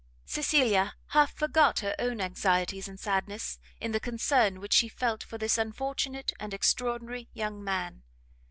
Cecilia 0.25 0.95
half 1.09 1.31
forgot 1.35 1.81
her 1.81 1.93
own 1.99 2.21
anxieties 2.21 2.87
and 2.87 2.99
sadness, 2.99 3.59
in 3.79 3.91
the 3.91 3.99
concern 3.99 4.59
which 4.59 4.73
she 4.73 4.89
felt 4.89 5.21
for 5.21 5.37
this 5.37 5.59
unfortunate 5.59 6.33
and 6.39 6.55
extraordinary 6.55 7.29
young 7.35 7.63
man. 7.63 8.01